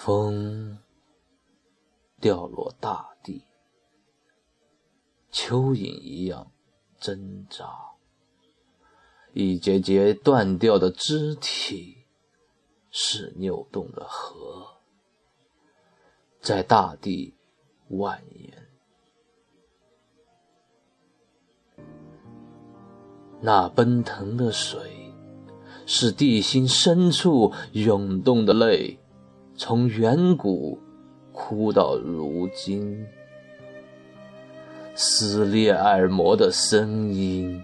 [0.00, 0.78] 风
[2.20, 3.42] 掉落大地，
[5.32, 6.52] 蚯蚓一样
[7.00, 7.68] 挣扎，
[9.32, 12.06] 一节节断掉的肢体
[12.92, 14.78] 是扭动的河，
[16.40, 17.34] 在大地
[17.90, 18.54] 蜿蜒。
[23.40, 25.12] 那奔腾的水，
[25.86, 29.00] 是地心深处涌动的泪。
[29.60, 30.78] 从远古
[31.32, 33.04] 哭到如今，
[34.94, 37.60] 撕裂耳膜的声音，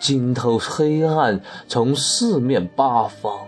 [0.00, 3.46] 浸透黑暗，从四面八方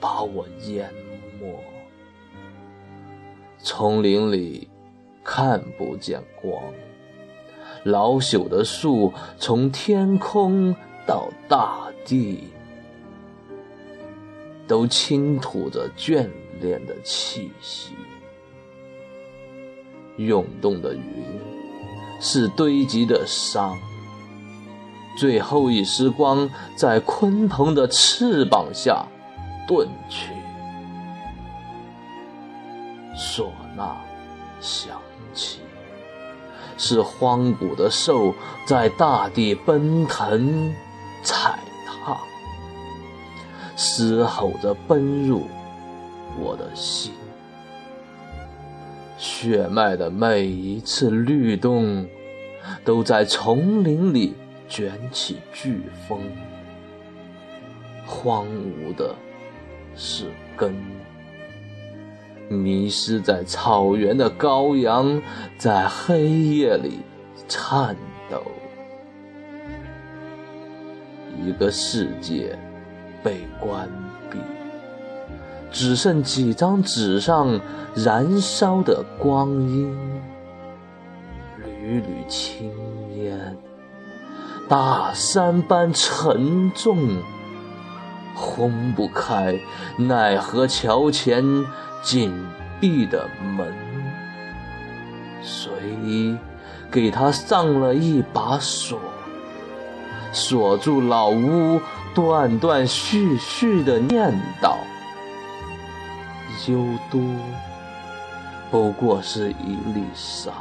[0.00, 0.92] 把我淹
[1.40, 1.46] 没。
[3.58, 4.68] 丛林里
[5.22, 6.60] 看不见光，
[7.84, 10.74] 老朽的树从天空
[11.06, 12.48] 到大地，
[14.66, 16.28] 都倾吐着眷。
[16.60, 17.92] 恋的气息，
[20.16, 21.02] 涌动的云
[22.20, 23.78] 是堆积的伤，
[25.16, 29.04] 最后一丝光在鲲鹏的翅膀下
[29.68, 30.32] 遁去。
[33.16, 33.96] 唢呐
[34.60, 35.00] 响
[35.34, 35.60] 起，
[36.76, 38.32] 是荒古的兽
[38.66, 40.74] 在大地奔腾
[41.22, 42.16] 踩踏，
[43.76, 45.46] 嘶吼着奔入。
[46.40, 47.12] 我的心，
[49.16, 52.06] 血脉的每一次律动，
[52.84, 54.34] 都在丛林里
[54.68, 56.20] 卷起飓风。
[58.06, 59.14] 荒芜的
[59.94, 60.74] 是根，
[62.48, 65.20] 迷失在草原的羔羊，
[65.58, 67.00] 在黑夜里
[67.46, 67.96] 颤
[68.30, 68.42] 抖。
[71.44, 72.58] 一个世界
[73.22, 73.88] 被关
[74.30, 74.38] 闭。
[75.70, 77.60] 只剩几张纸上
[77.94, 79.94] 燃烧的光阴，
[81.64, 82.72] 缕缕青
[83.16, 83.56] 烟，
[84.68, 86.96] 大山般沉重，
[88.34, 89.58] 轰不开
[89.96, 91.44] 奈何桥前
[92.02, 92.32] 紧
[92.80, 93.66] 闭的门。
[95.42, 95.70] 谁
[96.90, 98.98] 给他上了一把锁，
[100.32, 101.80] 锁住老屋
[102.14, 104.76] 断断续续的念叨？
[106.68, 107.18] 修都
[108.70, 110.52] 不过是一粒沙，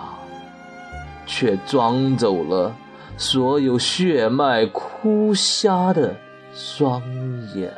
[1.25, 2.73] 却装走了
[3.18, 6.16] 所有血脉枯瞎的
[6.56, 7.01] 双
[7.53, 7.73] 眼。